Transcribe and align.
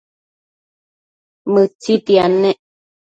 Mëtsitiad 1.53 2.33
nec 2.41 2.59